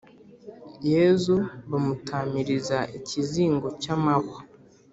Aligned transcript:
yezu 0.91 1.35
bamutamiriza 1.71 2.77
ikizingo 2.97 3.67
cy’amahwa 3.81 4.39